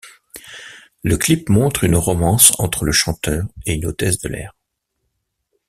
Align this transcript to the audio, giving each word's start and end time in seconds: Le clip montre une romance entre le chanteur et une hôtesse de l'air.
Le 1.03 1.15
clip 1.15 1.47
montre 1.49 1.83
une 1.83 1.95
romance 1.95 2.53
entre 2.59 2.85
le 2.85 2.91
chanteur 2.91 3.45
et 3.67 3.73
une 3.75 3.85
hôtesse 3.85 4.17
de 4.17 4.29
l'air. 4.29 4.55